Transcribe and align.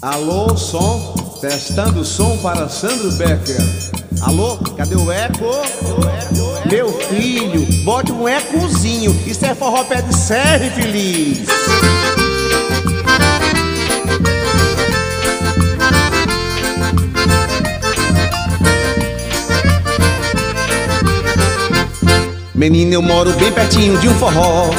Alô, 0.00 0.56
som. 0.56 1.12
Testando 1.40 2.00
o 2.00 2.04
som 2.04 2.38
para 2.38 2.68
Sandro 2.68 3.10
Becker. 3.12 3.56
Alô, 4.20 4.56
cadê 4.76 4.94
o 4.94 5.10
eco? 5.10 5.44
Meu 6.70 6.92
filho, 7.00 7.66
bote 7.82 8.12
um 8.12 8.28
ecozinho. 8.28 9.10
Isso 9.26 9.44
é 9.44 9.56
forró 9.56 9.82
pé 9.82 10.00
de 10.00 10.14
serra, 10.16 10.70
feliz. 10.70 11.48
Menina, 22.58 22.94
eu 22.94 23.00
moro 23.00 23.32
bem 23.34 23.52
pertinho 23.52 23.96
de 23.98 24.08
um 24.08 24.14
forró. 24.16 24.70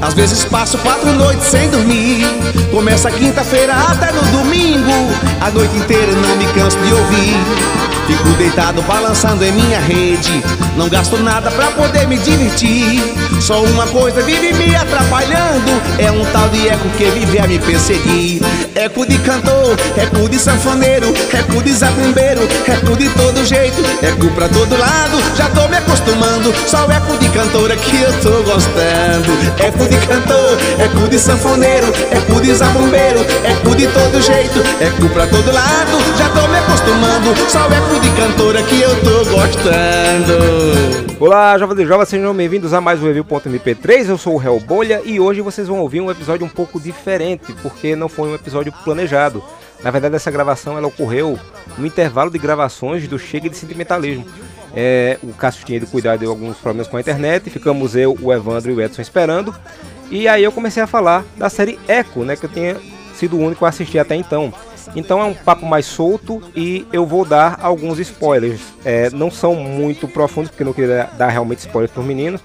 Às 0.00 0.14
vezes 0.14 0.44
passo 0.44 0.78
quatro 0.78 1.12
noites 1.14 1.44
sem 1.44 1.68
dormir. 1.68 2.24
Começa 2.70 3.10
quinta-feira 3.10 3.74
até 3.74 4.12
no 4.12 4.22
domingo. 4.38 4.92
A 5.40 5.50
noite 5.50 5.76
inteira 5.76 6.12
não 6.12 6.36
me 6.36 6.46
canso 6.52 6.78
de 6.78 6.92
ouvir. 6.94 7.34
Fico 8.06 8.28
deitado 8.36 8.82
balançando 8.82 9.44
em 9.44 9.52
minha 9.52 9.80
rede. 9.80 10.42
Não 10.76 10.88
gasto 10.88 11.16
nada 11.18 11.50
pra 11.50 11.68
poder 11.68 12.06
me 12.06 12.18
divertir. 12.18 13.14
Só 13.40 13.62
uma 13.62 13.86
coisa 13.86 14.22
vive 14.22 14.52
me 14.52 14.74
atrapalhando. 14.74 15.70
É 15.98 16.10
um 16.10 16.24
tal 16.26 16.48
de 16.50 16.68
eco 16.68 16.88
que 16.96 17.04
vive 17.10 17.38
a 17.38 17.46
me 17.46 17.58
perseguir. 17.58 18.42
Eco 18.74 19.06
de 19.06 19.18
cantor, 19.18 19.76
eco 19.96 20.28
de 20.28 20.38
sanfoneiro, 20.38 21.14
eco 21.32 21.62
de 21.62 21.72
zabumbeiro, 21.72 22.42
eco 22.66 22.96
de 22.96 23.08
todo 23.10 23.44
jeito, 23.44 23.80
eco 24.02 24.28
pra 24.34 24.48
todo 24.48 24.76
lado. 24.76 25.22
Já 25.36 25.48
tô 25.50 25.68
me 25.68 25.76
acostumando. 25.76 26.52
Só 26.66 26.84
eco 26.90 27.16
de 27.18 27.28
cantora 27.28 27.76
que 27.76 28.00
eu 28.00 28.12
tô 28.20 28.42
gostando. 28.42 29.32
Eco 29.58 29.88
de 29.88 29.96
cantor, 30.06 30.58
eco 30.78 31.08
de 31.08 31.18
sanfoneiro, 31.18 31.86
eco 32.10 32.40
de 32.40 32.54
zabumbeiro, 32.54 33.20
eco 33.44 33.74
de 33.74 33.86
todo 33.86 34.20
jeito, 34.20 34.60
eco 34.80 35.08
pra 35.10 35.26
todo 35.26 35.52
lado. 35.52 35.98
Já 36.18 36.28
tô 36.30 36.46
me 36.48 36.58
acostumando. 36.58 37.34
Só 37.48 37.66
eco 37.66 37.93
de 38.00 38.10
cantora 38.16 38.62
que 38.62 38.80
eu 38.80 38.90
tô 39.02 39.24
gostando. 39.30 41.14
Olá, 41.20 41.56
jovens 41.58 41.80
e 41.80 41.86
jovens, 41.86 42.08
sejam 42.08 42.34
bem-vindos 42.34 42.72
a 42.72 42.80
mais 42.80 43.00
um 43.00 43.06
Review.mp3. 43.06 44.08
Eu 44.08 44.18
sou 44.18 44.36
o 44.36 44.42
Hel 44.42 44.58
Bolha 44.58 45.00
e 45.04 45.20
hoje 45.20 45.40
vocês 45.40 45.68
vão 45.68 45.78
ouvir 45.78 46.00
um 46.00 46.10
episódio 46.10 46.44
um 46.44 46.48
pouco 46.48 46.80
diferente, 46.80 47.52
porque 47.62 47.94
não 47.94 48.08
foi 48.08 48.30
um 48.30 48.34
episódio 48.34 48.72
planejado. 48.84 49.44
Na 49.82 49.90
verdade, 49.90 50.16
essa 50.16 50.30
gravação 50.30 50.76
ela 50.76 50.88
ocorreu 50.88 51.38
no 51.78 51.86
intervalo 51.86 52.30
de 52.30 52.38
gravações 52.38 53.06
do 53.06 53.18
Chega 53.18 53.48
de 53.48 53.56
Sentimentalismo. 53.56 54.26
É, 54.74 55.18
o 55.22 55.32
Cássio 55.32 55.64
tinha 55.64 55.76
ido 55.76 55.86
cuidar 55.86 56.16
de 56.16 56.24
alguns 56.24 56.56
problemas 56.56 56.88
com 56.88 56.96
a 56.96 57.00
internet, 57.00 57.48
ficamos 57.48 57.94
eu, 57.94 58.16
o 58.20 58.32
Evandro 58.32 58.72
e 58.72 58.74
o 58.74 58.80
Edson 58.80 59.02
esperando. 59.02 59.54
E 60.10 60.26
aí 60.26 60.42
eu 60.42 60.50
comecei 60.50 60.82
a 60.82 60.86
falar 60.86 61.24
da 61.36 61.48
série 61.48 61.78
Echo, 61.86 62.24
né, 62.24 62.34
que 62.34 62.46
eu 62.46 62.50
tinha 62.50 62.76
sido 63.14 63.36
o 63.36 63.40
único 63.40 63.64
a 63.64 63.68
assistir 63.68 64.00
até 64.00 64.16
então. 64.16 64.52
Então 64.94 65.20
é 65.20 65.24
um 65.24 65.34
papo 65.34 65.66
mais 65.66 65.86
solto 65.86 66.42
e 66.54 66.86
eu 66.92 67.06
vou 67.06 67.24
dar 67.24 67.58
alguns 67.62 67.98
spoilers. 67.98 68.60
É, 68.84 69.10
não 69.10 69.30
são 69.30 69.54
muito 69.54 70.06
profundos, 70.08 70.50
porque 70.50 70.64
não 70.64 70.72
queria 70.72 71.08
dar 71.16 71.28
realmente 71.28 71.60
spoilers 71.60 71.92
para 71.92 72.00
os 72.00 72.06
meninos. 72.06 72.40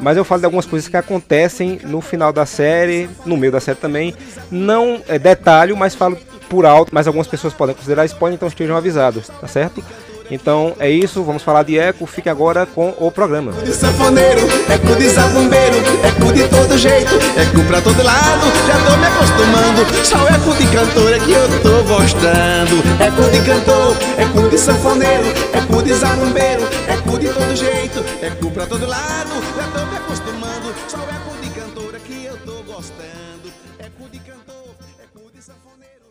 Mas 0.00 0.16
eu 0.16 0.24
falo 0.24 0.40
de 0.40 0.46
algumas 0.46 0.64
coisas 0.64 0.88
que 0.88 0.96
acontecem 0.96 1.78
no 1.84 2.00
final 2.00 2.32
da 2.32 2.46
série, 2.46 3.08
no 3.26 3.36
meio 3.36 3.52
da 3.52 3.60
série 3.60 3.78
também. 3.78 4.14
Não 4.50 5.02
é 5.06 5.18
detalhe, 5.18 5.74
mas 5.74 5.94
falo 5.94 6.16
por 6.48 6.64
alto, 6.64 6.90
mas 6.92 7.06
algumas 7.06 7.28
pessoas 7.28 7.52
podem 7.54 7.74
considerar 7.74 8.04
spoiler, 8.06 8.34
então 8.34 8.48
estejam 8.48 8.76
avisados, 8.76 9.28
tá 9.28 9.46
certo? 9.46 9.84
Então 10.30 10.76
é 10.78 10.88
isso, 10.88 11.24
vamos 11.24 11.42
falar 11.42 11.64
de 11.64 11.76
eco. 11.76 12.06
Fique 12.06 12.28
agora 12.28 12.64
com 12.64 12.94
o 12.98 13.10
programa. 13.10 13.50
Eco 13.50 13.62
de 13.62 13.74
sanfoneiro, 13.74 14.40
eco 14.68 14.94
de 14.96 15.08
zabumbeiro, 15.08 15.76
eco 16.04 16.32
de 16.32 16.48
todo 16.48 16.78
jeito, 16.78 17.14
eco 17.36 17.64
pra 17.66 17.80
todo 17.80 18.00
lado. 18.02 18.46
Já 18.66 18.78
tô 18.84 18.96
me 18.96 19.06
acostumando. 19.06 20.04
Só 20.04 20.28
eco 20.28 20.54
de 20.54 20.66
cantora 20.68 21.18
que 21.18 21.32
eu 21.32 21.62
tô 21.62 21.82
gostando. 21.82 22.76
Eco 23.00 23.30
de 23.30 23.40
cantor, 23.44 23.96
eco 24.18 24.48
de 24.48 24.58
sanfoneiro, 24.58 25.26
eco 25.52 25.82
de 25.82 25.94
zabumbeiro, 25.94 26.62
eco 26.88 27.18
de 27.18 27.28
todo 27.28 27.56
jeito, 27.56 28.04
eco 28.22 28.50
pra 28.52 28.66
todo 28.66 28.86
lado. 28.86 29.30
Já 29.56 29.66
tô 29.68 29.86
me 29.86 29.96
acostumando. 29.96 30.74
Só 30.86 30.98
eco 30.98 31.36
de 31.42 31.50
cantora 31.50 31.98
que 31.98 32.24
eu 32.24 32.36
tô 32.38 32.62
gostando. 32.62 33.52
Eco 33.80 34.08
de 34.12 34.18
cantor, 34.20 34.76
eco 35.02 35.30
de 35.34 35.42
sanfoneiro. 35.42 36.06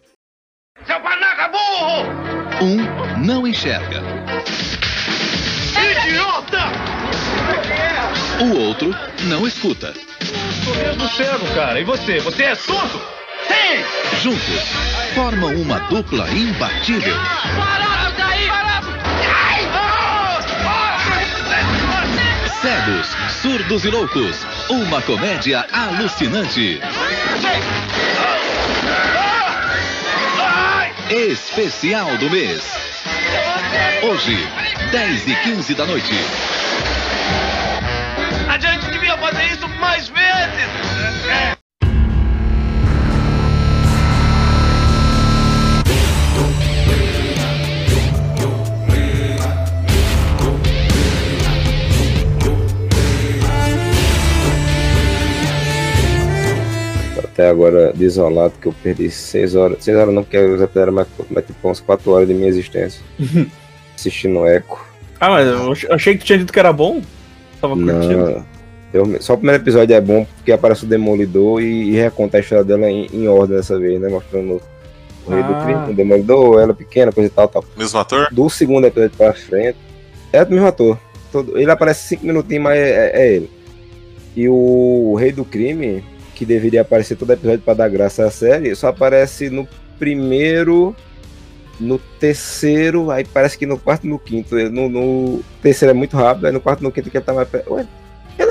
Seu 0.86 1.00
panaca 1.00 1.48
burro! 1.48 2.39
Um 2.62 2.78
não 3.24 3.47
enxerga. 3.47 4.03
Idiota! 5.78 6.72
O 8.44 8.58
outro 8.59 8.94
não 9.24 9.47
escuta. 9.47 9.94
Sou 10.66 10.75
mesmo 10.75 11.08
cego, 11.08 11.46
cara. 11.56 11.80
E 11.80 11.86
você? 11.86 12.19
Você 12.19 12.44
é 12.44 12.56
surdo? 12.56 13.02
Sim! 13.48 14.22
Juntos, 14.22 14.68
formam 15.16 15.56
uma 15.56 15.80
dupla 15.88 16.30
imbatível. 16.31 17.16
Parado 17.56 18.16
daí! 18.18 18.48
Parado! 18.48 18.90
Cegos, 22.62 23.08
surdos 23.42 23.86
e 23.86 23.90
loucos. 23.90 24.46
Uma 24.69 25.02
comédia 25.02 25.66
alucinante. 25.72 26.81
Especial 31.09 32.18
do 32.20 32.30
mês. 32.30 32.64
Hoje, 34.03 34.38
10 34.92 35.28
e 35.28 35.36
15 35.38 35.74
da 35.74 35.88
noite. 35.88 36.14
Até 57.40 57.48
agora 57.50 57.94
desolado 57.94 58.54
que 58.62 58.68
eu 58.68 58.76
perdi 58.84 59.10
6 59.10 59.56
horas. 59.56 59.78
6 59.82 59.96
horas 59.98 60.14
não, 60.14 60.24
porque 60.24 60.38
os 60.38 60.62
episódios 60.62 60.76
eram 60.76 60.92
mais, 60.92 61.08
mais 61.30 61.46
tipo 61.46 61.68
umas 61.68 61.80
4 61.80 62.12
horas 62.12 62.28
de 62.28 62.34
minha 62.34 62.50
existência. 62.50 63.02
Assistindo 63.96 64.46
Echo. 64.46 64.78
Ah, 65.22 65.30
mas 65.30 65.48
eu 65.48 65.72
ach- 65.72 65.86
achei 65.90 66.14
que 66.16 66.20
tu 66.20 66.26
tinha 66.26 66.38
dito 66.40 66.52
que 66.52 66.60
era 66.60 66.74
bom. 66.74 67.02
Tava 67.62 67.76
curtindo. 67.76 68.18
Não. 68.30 68.46
Eu- 68.92 69.22
só 69.22 69.36
o 69.36 69.38
primeiro 69.38 69.64
episódio 69.64 69.96
é 69.96 70.02
bom 70.02 70.26
porque 70.36 70.52
aparece 70.52 70.84
o 70.84 70.88
Demolidor 70.88 71.62
e, 71.62 71.92
e 71.92 71.92
reconta 71.94 72.36
a 72.36 72.40
história 72.42 72.64
dela 72.66 72.90
em, 72.92 73.06
em 73.14 73.28
ordem 73.30 73.56
dessa 73.56 73.80
vez, 73.80 74.02
né? 74.02 74.10
Mostrando 74.10 74.62
o 75.26 75.30
rei 75.32 75.42
do 75.44 75.54
Ah. 75.54 75.64
crime, 75.64 75.92
o 75.92 75.96
Demolidor, 75.96 76.60
ela 76.62 76.74
pequena, 76.74 77.10
coisa 77.14 77.28
e 77.30 77.34
tal, 77.34 77.48
tal. 77.48 77.64
Mesmo 77.78 78.00
ator? 78.00 78.28
Do 78.34 78.50
segundo 78.50 78.86
episódio 78.86 79.16
pra 79.16 79.32
frente, 79.34 79.78
é 80.34 80.44
o 80.44 80.50
mesmo 80.50 80.68
ator. 80.68 80.98
Todo- 81.32 81.58
ele 81.58 81.72
aparece 81.72 82.06
5 82.10 82.26
minutinhos, 82.26 82.64
mas 82.64 82.78
é, 82.78 83.12
é 83.14 83.34
ele. 83.36 83.50
E 84.36 84.50
o 84.50 85.16
Rei 85.18 85.32
do 85.32 85.46
Crime, 85.46 86.04
que 86.40 86.46
deveria 86.46 86.84
aparecer 86.84 87.18
todo 87.18 87.34
episódio 87.34 87.60
pra 87.60 87.74
dar 87.74 87.90
graça 87.90 88.26
à 88.26 88.32
série, 88.32 88.74
só 88.74 88.88
aparece 88.88 89.50
no 89.50 89.68
primeiro, 90.00 90.96
no 91.78 92.00
terceiro, 92.18 93.12
aí 93.12 93.26
parece 93.26 93.58
que 93.58 93.66
no 93.66 93.78
quarto 93.78 94.06
e 94.06 94.10
no 94.10 94.18
quinto. 94.18 94.56
No, 94.70 94.88
no 94.88 95.42
terceiro 95.62 95.92
é 95.92 95.94
muito 95.94 96.16
rápido, 96.16 96.48
aí 96.48 96.54
no 96.54 96.62
quarto 96.62 96.80
e 96.80 96.84
no 96.84 96.94
quinto 96.94 97.12
que 97.12 97.18
ele 97.18 97.26
tá 97.26 97.34
mais. 97.34 97.50
Ué, 97.68 97.86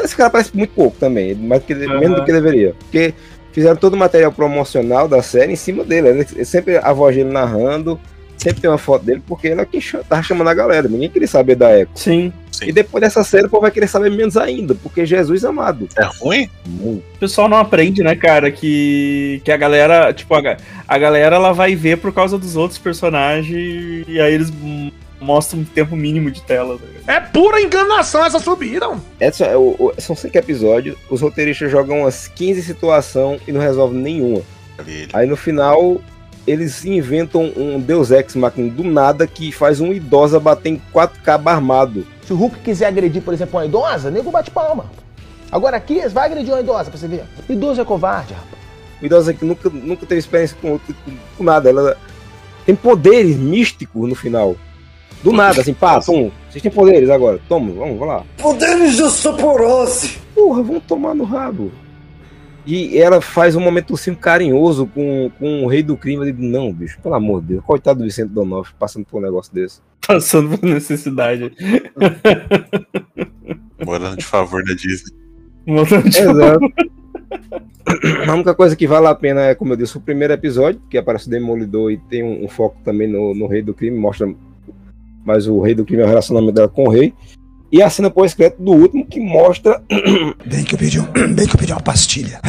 esse 0.04 0.14
cara 0.14 0.28
aparece 0.28 0.54
muito 0.54 0.74
pouco 0.74 0.98
também, 0.98 1.34
mais 1.34 1.64
que, 1.64 1.74
menos 1.74 2.18
do 2.18 2.26
que 2.26 2.32
deveria. 2.32 2.74
Porque 2.78 3.14
fizeram 3.52 3.76
todo 3.76 3.94
o 3.94 3.96
material 3.96 4.32
promocional 4.32 5.08
da 5.08 5.22
série 5.22 5.54
em 5.54 5.56
cima 5.56 5.82
dele. 5.82 6.12
né? 6.12 6.26
Sempre 6.44 6.76
a 6.76 6.92
voz 6.92 7.16
dele 7.16 7.30
narrando, 7.30 7.98
sempre 8.38 8.60
tem 8.60 8.70
uma 8.70 8.78
foto 8.78 9.04
dele, 9.04 9.22
porque 9.26 9.48
ele 9.48 9.60
é 9.60 9.64
quem 9.66 9.80
tava 10.08 10.22
chamando 10.22 10.48
a 10.48 10.54
galera. 10.54 10.88
Ninguém 10.88 11.10
queria 11.10 11.28
saber 11.28 11.56
da 11.56 11.76
Echo. 11.78 11.90
Sim. 11.94 12.32
Sim. 12.52 12.66
E 12.68 12.72
depois 12.72 13.00
dessa 13.02 13.22
série, 13.22 13.46
o 13.46 13.50
povo 13.50 13.62
vai 13.62 13.70
querer 13.70 13.86
saber 13.86 14.10
menos 14.10 14.36
ainda, 14.36 14.74
porque 14.74 15.04
Jesus 15.06 15.44
amado. 15.44 15.88
É 15.96 16.04
ruim? 16.20 16.48
Muito. 16.66 17.04
O 17.14 17.18
pessoal 17.18 17.48
não 17.48 17.56
aprende, 17.58 18.02
né, 18.02 18.16
cara, 18.16 18.50
que, 18.50 19.40
que 19.44 19.52
a 19.52 19.56
galera, 19.56 20.12
tipo, 20.12 20.34
a, 20.34 20.56
a 20.88 20.98
galera 20.98 21.36
ela 21.36 21.52
vai 21.52 21.76
ver 21.76 21.98
por 21.98 22.12
causa 22.12 22.36
dos 22.38 22.56
outros 22.56 22.78
personagens 22.78 24.04
e 24.08 24.20
aí 24.20 24.32
eles 24.34 24.52
mostram 25.20 25.60
um 25.60 25.64
tempo 25.64 25.94
mínimo 25.96 26.30
de 26.30 26.40
tela. 26.42 26.74
né? 27.06 27.16
É 27.16 27.20
pura 27.20 27.60
enganação 27.60 28.24
essa 28.24 28.38
subida. 28.38 28.86
Essa 29.18 29.44
é 29.46 29.56
o- 29.56 29.74
o- 29.78 29.92
são 29.98 30.14
cinco 30.16 30.36
episódios, 30.38 30.96
os 31.10 31.20
roteiristas 31.20 31.70
jogam 31.70 32.00
umas 32.00 32.28
15 32.28 32.62
situações 32.62 33.40
e 33.46 33.52
não 33.52 33.60
resolvem 33.60 33.98
nenhuma. 34.00 34.42
Aí 35.12 35.26
no 35.26 35.36
final, 35.36 36.00
eles 36.48 36.82
inventam 36.86 37.52
um 37.54 37.78
Deus 37.78 38.10
Ex 38.10 38.34
Machina 38.34 38.70
do 38.70 38.82
nada 38.82 39.26
que 39.26 39.52
faz 39.52 39.80
um 39.80 39.92
idosa 39.92 40.40
bater 40.40 40.70
em 40.70 40.82
4K 40.94 41.46
armado. 41.46 42.06
Se 42.26 42.32
o 42.32 42.36
Hulk 42.36 42.60
quiser 42.60 42.86
agredir, 42.86 43.20
por 43.20 43.34
exemplo, 43.34 43.58
uma 43.58 43.66
idosa, 43.66 44.10
nego 44.10 44.30
bate 44.30 44.50
palma. 44.50 44.86
Agora 45.52 45.76
aqui, 45.76 46.06
vai 46.08 46.24
agredir 46.24 46.52
uma 46.52 46.60
idosa 46.60 46.90
pra 46.90 46.98
você 46.98 47.06
ver. 47.06 47.24
Idoso 47.48 47.82
é 47.82 47.84
covarde, 47.84 48.32
rapaz. 48.32 48.62
O 49.00 49.04
idosa 49.04 49.34
que 49.34 49.44
nunca, 49.44 49.68
nunca 49.68 50.06
teve 50.06 50.20
experiência 50.20 50.56
com, 50.60 50.78
com, 50.78 50.94
com 51.36 51.44
nada. 51.44 51.68
Ela 51.68 51.98
tem 52.64 52.74
poderes 52.74 53.36
místicos 53.36 54.08
no 54.08 54.14
final. 54.14 54.56
Do 55.22 55.32
nada, 55.32 55.60
assim, 55.60 55.74
pá, 55.74 56.00
pum. 56.00 56.30
Vocês 56.48 56.62
têm 56.62 56.70
poderes 56.70 57.10
agora. 57.10 57.38
Toma, 57.46 57.72
vamos, 57.72 57.98
vamos 57.98 58.08
lá. 58.08 58.24
Poderes 58.38 58.96
de 58.96 59.02
osteoporose. 59.02 60.18
Porra, 60.34 60.62
vão 60.62 60.80
tomar 60.80 61.14
no 61.14 61.24
rabo. 61.24 61.70
E 62.70 62.98
ela 62.98 63.18
faz 63.22 63.56
um 63.56 63.60
momento 63.60 63.94
assim 63.94 64.14
carinhoso 64.14 64.86
com, 64.86 65.30
com 65.38 65.64
o 65.64 65.66
rei 65.66 65.82
do 65.82 65.96
crime. 65.96 66.18
Eu 66.20 66.26
digo, 66.26 66.42
não, 66.42 66.70
bicho, 66.70 67.00
pelo 67.00 67.14
amor 67.14 67.40
de 67.40 67.54
Deus. 67.54 67.64
Coitado 67.64 68.00
do 68.00 68.04
Vicente 68.04 68.28
Donoff 68.28 68.74
passando 68.78 69.06
por 69.06 69.16
um 69.18 69.22
negócio 69.22 69.54
desse. 69.54 69.80
Passando 70.06 70.58
por 70.58 70.66
necessidade. 70.68 71.50
Morando 73.84 74.16
de 74.18 74.24
favor 74.24 74.62
na 74.64 74.74
Disney. 74.74 75.14
Montando 75.66 76.08
de- 76.10 76.18
Exato. 76.18 76.60
A 78.26 78.34
única 78.34 78.54
coisa 78.54 78.76
que 78.76 78.86
vale 78.86 79.06
a 79.06 79.14
pena 79.14 79.40
é, 79.42 79.54
como 79.54 79.72
eu 79.72 79.76
disse, 79.76 79.96
o 79.96 80.00
primeiro 80.00 80.32
episódio, 80.34 80.80
que 80.90 80.98
aparece 80.98 81.26
o 81.26 81.30
Demolidor 81.30 81.90
e 81.90 81.96
tem 81.96 82.22
um, 82.22 82.44
um 82.44 82.48
foco 82.48 82.76
também 82.84 83.08
no, 83.08 83.34
no 83.34 83.46
Rei 83.46 83.62
do 83.62 83.72
Crime, 83.72 83.96
mostra 83.98 84.30
mais 85.24 85.46
o 85.46 85.60
Rei 85.60 85.74
do 85.74 85.84
Crime, 85.86 86.02
é 86.02 86.04
o 86.04 86.08
relacionamento 86.08 86.52
dela 86.54 86.68
com 86.68 86.84
o 86.84 86.90
Rei. 86.90 87.14
E 87.70 87.82
a 87.82 87.90
cena 87.90 88.10
pós-crédito 88.10 88.62
do 88.62 88.72
último, 88.72 89.06
que 89.06 89.20
mostra 89.20 89.82
Bem 90.46 90.64
que 90.64 90.74
eu 90.74 90.78
pedi, 90.78 90.98
um, 90.98 91.04
bem 91.34 91.46
que 91.46 91.54
eu 91.54 91.58
pedi 91.58 91.72
uma 91.72 91.80
pastilha. 91.80 92.40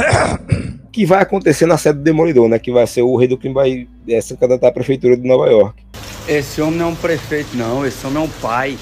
o 0.86 0.88
que 0.92 1.06
vai 1.06 1.21
acontecer 1.21 1.66
na 1.66 1.77
série 1.77 1.98
do 1.98 2.04
Demolidor, 2.04 2.48
né? 2.48 2.57
Que 2.57 2.71
vai 2.71 2.88
ser 2.88 3.01
o 3.01 3.16
Rei 3.16 3.27
do 3.27 3.38
Crime 3.38 3.54
vai 3.54 3.88
é, 4.07 4.21
se 4.21 4.36
candidatar 4.38 4.69
à 4.69 4.71
prefeitura 4.71 5.18
de 5.18 5.27
Nova 5.27 5.48
York. 5.50 5.83
Esse 6.27 6.62
homem 6.62 6.80
não 6.80 6.86
é 6.86 6.89
um 6.89 6.95
prefeito, 6.95 7.56
não. 7.56 7.86
Esse 7.86 8.06
homem 8.06 8.21
é 8.21 8.25
um 8.25 8.30
pai. 8.30 8.77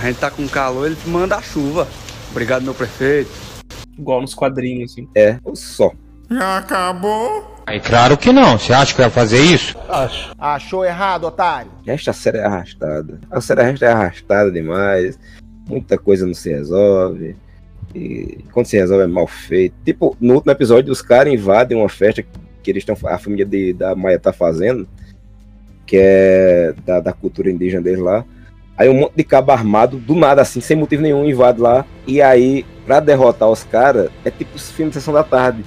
A 0.00 0.06
gente 0.06 0.18
tá 0.18 0.30
com 0.30 0.46
calor, 0.48 0.86
ele 0.86 0.96
manda 1.06 1.36
a 1.36 1.42
chuva. 1.42 1.86
Obrigado, 2.30 2.62
meu 2.62 2.74
prefeito. 2.74 3.30
Igual 3.96 4.20
nos 4.20 4.34
quadrinhos, 4.34 4.92
assim. 4.92 5.08
É, 5.14 5.38
só. 5.54 5.92
É 7.66 7.80
claro 7.80 8.16
que 8.16 8.32
não. 8.32 8.58
Você 8.58 8.72
acha 8.72 8.94
que 8.94 9.00
vai 9.00 9.10
fazer 9.10 9.40
isso? 9.40 9.76
Achou 10.38 10.84
errado, 10.84 11.24
otário? 11.24 11.70
Esta 11.86 12.12
série 12.12 12.38
é 12.38 12.44
arrastada. 12.44 13.20
A 13.30 13.40
série 13.40 13.60
é 13.60 13.86
arrastada 13.88 14.50
demais. 14.50 15.18
Muita 15.68 15.98
coisa 15.98 16.26
não 16.26 16.34
se 16.34 16.48
resolve. 16.50 17.36
E 17.94 18.38
quando 18.52 18.66
se 18.66 18.76
resolve 18.76 19.04
é 19.04 19.06
mal 19.06 19.26
feito. 19.26 19.74
Tipo, 19.84 20.16
no 20.20 20.34
último 20.34 20.52
episódio, 20.52 20.92
os 20.92 21.02
caras 21.02 21.32
invadem 21.32 21.76
uma 21.76 21.88
festa 21.88 22.24
que 22.62 22.70
eles 22.70 22.82
estão. 22.82 22.96
A 23.08 23.18
família 23.18 23.44
de, 23.44 23.72
da 23.72 23.94
Maia 23.94 24.18
tá 24.18 24.32
fazendo. 24.32 24.88
Que 25.86 25.96
é 26.00 26.74
da, 26.84 27.00
da 27.00 27.12
cultura 27.12 27.50
indígena 27.50 27.82
deles 27.82 28.00
lá. 28.00 28.24
Aí 28.76 28.88
um 28.88 28.94
monte 28.94 29.14
de 29.16 29.24
cabo 29.24 29.50
armado, 29.50 29.96
do 29.96 30.14
nada, 30.14 30.40
assim, 30.42 30.60
sem 30.60 30.76
motivo 30.76 31.02
nenhum, 31.02 31.24
invade 31.24 31.60
lá. 31.60 31.84
E 32.06 32.22
aí, 32.22 32.64
pra 32.86 33.00
derrotar 33.00 33.48
os 33.50 33.64
caras, 33.64 34.08
é 34.24 34.30
tipo 34.30 34.54
os 34.54 34.70
filmes 34.70 34.94
sessão 34.94 35.12
da 35.12 35.24
tarde. 35.24 35.64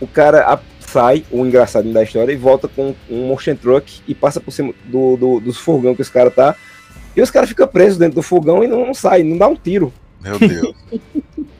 O 0.00 0.06
cara 0.06 0.60
sai, 0.78 1.24
o 1.30 1.44
engraçadinho 1.44 1.92
da 1.92 2.02
história, 2.04 2.32
e 2.32 2.36
volta 2.36 2.68
com 2.68 2.94
um 3.10 3.26
motion 3.26 3.56
truck 3.56 4.00
e 4.06 4.14
passa 4.14 4.40
por 4.40 4.52
cima 4.52 4.72
do, 4.84 5.16
do- 5.16 5.40
dos 5.40 5.58
fogão 5.58 5.94
que 5.94 6.02
os 6.02 6.08
caras 6.08 6.34
tá. 6.34 6.54
E 7.16 7.22
os 7.22 7.30
caras 7.30 7.48
ficam 7.48 7.66
presos 7.66 7.98
dentro 7.98 8.16
do 8.16 8.22
fogão 8.22 8.62
e 8.62 8.68
não, 8.68 8.86
não 8.86 8.94
sai, 8.94 9.22
não 9.22 9.38
dá 9.38 9.48
um 9.48 9.56
tiro. 9.56 9.92
Meu 10.20 10.38
Deus. 10.38 10.74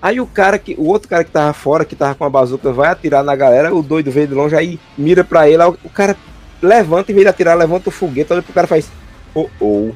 Aí 0.01 0.21
o 0.21 0.27
cara 0.27 0.59
que. 0.59 0.75
O 0.79 0.87
outro 0.87 1.09
cara 1.09 1.25
que 1.25 1.31
tava 1.31 1.53
fora, 1.53 1.85
que 1.85 1.97
tava 1.97 2.15
com 2.15 2.25
a 2.25 2.31
bazuca, 2.31 2.73
vai 2.73 2.91
atirar 2.91 3.25
na 3.25 3.35
galera, 3.35 3.75
o 3.75 3.83
doido 3.83 4.11
veio 4.11 4.29
de 4.29 4.35
longe, 4.35 4.55
aí 4.55 4.79
mira 4.97 5.25
pra 5.25 5.49
ele, 5.49 5.63
aí 5.63 5.69
o 5.69 5.89
cara 5.89 6.17
levanta, 6.63 7.11
em 7.11 7.15
vez 7.15 7.25
de 7.25 7.31
atirar, 7.31 7.57
levanta 7.57 7.89
o 7.89 7.93
foguete, 7.93 8.33
olha 8.33 8.43
pro 8.43 8.53
cara 8.53 8.67
e 8.67 8.69
faz. 8.69 8.91
Oh 9.35 9.49
oh. 9.61 9.91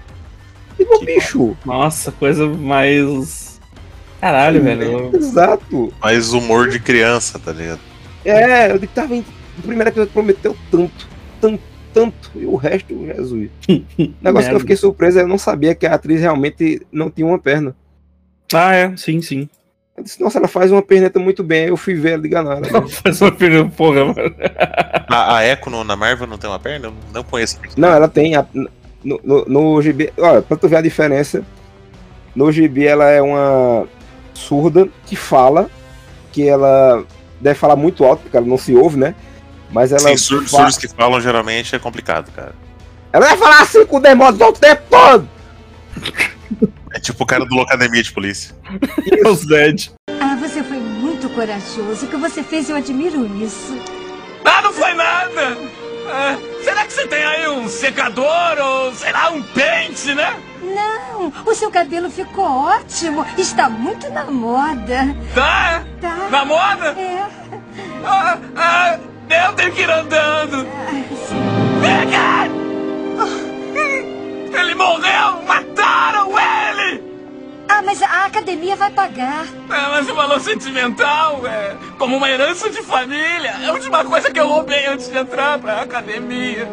E 0.78 0.82
o 0.82 1.04
bicho. 1.04 1.56
Nossa, 1.64 2.10
coisa 2.10 2.46
mais. 2.46 3.60
Caralho, 4.20 4.62
velho. 4.62 5.14
Exato. 5.14 5.92
Mais 6.00 6.32
humor 6.32 6.68
de 6.68 6.80
criança, 6.80 7.38
tá 7.38 7.52
ligado? 7.52 7.80
É, 8.24 8.72
eu 8.72 8.80
tava 8.88 9.14
em. 9.14 9.24
O 9.58 9.62
primeiro 9.62 9.90
episódio 9.90 10.12
prometeu 10.12 10.56
tanto, 10.70 11.08
tanto, 11.40 11.62
tanto, 11.92 12.30
e 12.34 12.44
o 12.46 12.56
resto, 12.56 12.94
Jesus. 13.06 13.50
O 13.68 13.82
negócio 14.22 14.48
que 14.50 14.54
eu 14.56 14.60
fiquei 14.60 14.76
surpreso 14.76 15.18
é 15.18 15.22
eu 15.22 15.28
não 15.28 15.38
sabia 15.38 15.74
que 15.74 15.86
a 15.86 15.94
atriz 15.94 16.20
realmente 16.20 16.86
não 16.92 17.10
tinha 17.10 17.26
uma 17.26 17.38
perna. 17.38 17.74
Ah, 18.52 18.74
é, 18.74 18.96
sim, 18.96 19.20
sim. 19.22 19.48
Eu 19.96 20.02
disse, 20.04 20.20
nossa, 20.20 20.38
ela 20.38 20.48
faz 20.48 20.72
uma 20.72 20.80
perneta 20.82 21.18
muito 21.20 21.42
bem. 21.44 21.64
Aí 21.64 21.68
eu 21.68 21.76
fui 21.76 21.94
ver 21.94 22.12
ela 22.12 22.22
de 22.22 22.28
ganhar. 22.28 22.58
Faz 22.88 23.20
uma 23.20 23.30
pergunta, 23.32 23.74
porra, 23.76 24.04
mano. 24.06 24.34
A, 25.08 25.36
a 25.36 25.46
Echo 25.46 25.68
no- 25.68 25.84
na 25.84 25.94
Marvel 25.94 26.26
não 26.26 26.38
tem 26.38 26.48
uma 26.48 26.58
perna? 26.58 26.86
Eu 26.86 26.94
não 27.12 27.22
conheço. 27.22 27.58
Não, 27.76 27.88
ela 27.90 28.08
tem. 28.08 28.34
a- 28.34 28.46
no, 29.04 29.20
no, 29.22 29.44
no 29.44 29.82
gibi. 29.82 30.10
Olha, 30.16 30.40
pra 30.42 30.56
tu 30.56 30.68
ver 30.68 30.76
a 30.76 30.80
diferença. 30.82 31.44
No 32.34 32.50
gibi 32.50 32.86
ela 32.86 33.08
é 33.10 33.20
uma 33.20 33.86
surda 34.34 34.88
que 35.06 35.16
fala. 35.16 35.68
Que 36.32 36.48
ela 36.48 37.04
deve 37.40 37.58
falar 37.58 37.76
muito 37.76 38.04
alto, 38.04 38.22
porque 38.22 38.36
ela 38.36 38.46
não 38.46 38.56
se 38.58 38.74
ouve, 38.74 38.98
né? 38.98 39.14
Mas 39.70 39.92
ela. 39.92 40.00
Sim, 40.00 40.16
surdos 40.16 40.76
que 40.76 40.88
falam 40.88 41.20
geralmente 41.20 41.74
é 41.74 41.78
complicado, 41.78 42.30
cara. 42.32 42.54
Ela 43.12 43.26
vai 43.26 43.36
falar 43.36 43.60
assim 43.62 43.84
com 43.86 43.96
o 43.96 44.00
demônio 44.00 44.46
o 44.46 44.52
tempo 44.52 44.82
todo! 44.88 45.28
É 46.92 46.98
tipo 46.98 47.22
o 47.22 47.26
cara 47.26 47.44
do 47.44 47.54
Locademia 47.54 48.02
de 48.02 48.12
Polícia. 48.12 48.54
O 49.26 49.34
Zed. 49.34 49.92
Ah, 50.20 50.36
você 50.36 50.62
foi 50.62 50.78
muito 50.78 51.28
corajoso. 51.30 52.06
O 52.06 52.08
que 52.08 52.16
você 52.16 52.42
fez, 52.42 52.68
eu 52.68 52.76
admiro 52.76 53.26
isso. 53.42 53.78
Ah, 54.44 54.62
não 54.62 54.72
foi 54.72 54.92
nada! 54.94 55.56
Ah, 56.08 56.36
será 56.64 56.84
que 56.84 56.92
você 56.92 57.06
tem 57.06 57.22
aí 57.22 57.48
um 57.48 57.68
secador 57.68 58.58
ou, 58.58 58.94
sei 58.94 59.12
lá, 59.12 59.30
um 59.30 59.42
pente, 59.42 60.14
né? 60.14 60.34
Não, 60.62 61.32
o 61.46 61.54
seu 61.54 61.70
cabelo 61.70 62.10
ficou 62.10 62.44
ótimo. 62.44 63.24
Está 63.38 63.68
muito 63.68 64.10
na 64.10 64.24
moda. 64.24 65.14
Tá? 65.34 65.84
Tá? 66.00 66.28
Na 66.30 66.44
moda? 66.44 66.88
É. 66.98 67.28
Ah, 68.04 68.38
ah, 68.56 68.98
eu 69.34 69.52
tenho 69.54 69.72
que 69.72 69.82
ir 69.82 69.90
andando. 69.90 70.66
Pega! 71.80 72.50
Ele 74.60 74.74
morreu! 74.74 75.42
Mataram 75.46 76.30
ele! 76.38 77.02
Ah, 77.68 77.82
mas 77.82 78.02
a 78.02 78.26
academia 78.26 78.74
vai 78.76 78.90
pagar. 78.90 79.44
É, 79.70 79.88
mas 79.90 80.08
o 80.08 80.14
valor 80.14 80.40
sentimental 80.40 81.46
é 81.46 81.76
como 81.98 82.16
uma 82.16 82.28
herança 82.28 82.68
de 82.68 82.82
família. 82.82 83.54
É 83.62 83.66
a 83.68 83.72
última 83.72 84.04
coisa 84.04 84.30
que 84.30 84.40
eu 84.40 84.48
roubei 84.48 84.86
antes 84.86 85.08
de 85.08 85.16
entrar 85.16 85.58
pra 85.58 85.82
academia. 85.82 86.68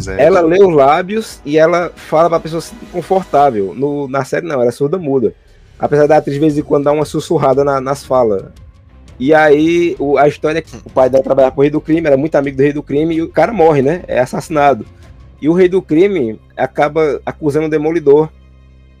Zé. 0.00 0.22
Ela 0.24 0.40
lê 0.40 0.58
os 0.64 0.74
lábios 0.74 1.40
e 1.44 1.58
ela 1.58 1.92
fala 1.94 2.30
pra 2.30 2.40
pessoa 2.40 2.62
se 2.62 2.68
sentir 2.70 2.86
confortável. 2.86 3.74
No, 3.76 4.08
na 4.08 4.24
série 4.24 4.46
não, 4.46 4.54
ela 4.54 4.68
é 4.68 4.70
surda 4.70 4.96
muda. 4.96 5.34
Apesar 5.78 6.06
da 6.06 6.16
atriz 6.16 6.34
de 6.34 6.40
vez 6.40 6.56
em 6.56 6.62
quando 6.62 6.84
dar 6.84 6.92
uma 6.92 7.04
sussurrada 7.04 7.62
na- 7.62 7.80
nas 7.80 8.02
falas. 8.04 8.44
E 9.22 9.32
aí 9.32 9.94
o- 10.00 10.18
a 10.18 10.26
história 10.26 10.58
é 10.58 10.62
que 10.62 10.74
o 10.84 10.90
pai 10.90 11.08
dela 11.08 11.22
trabalhava 11.22 11.54
pro 11.54 11.62
rei 11.62 11.70
do 11.70 11.80
crime, 11.80 12.04
era 12.08 12.16
muito 12.16 12.34
amigo 12.34 12.56
do 12.56 12.62
rei 12.64 12.72
do 12.72 12.82
crime, 12.82 13.14
e 13.14 13.22
o 13.22 13.28
cara 13.28 13.52
morre, 13.52 13.80
né? 13.80 14.02
É 14.08 14.18
assassinado. 14.18 14.84
E 15.40 15.48
o 15.48 15.52
rei 15.52 15.68
do 15.68 15.80
crime 15.80 16.40
acaba 16.56 17.20
acusando 17.24 17.66
o 17.66 17.70
demolidor. 17.70 18.28